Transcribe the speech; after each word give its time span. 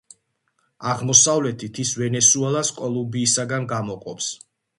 აღმოსავლეთით, 0.93 1.81
ის 1.83 1.91
ვენესუელას 2.03 2.73
კოლუმბიისგან 2.81 3.71
გამოყოფს. 3.75 4.33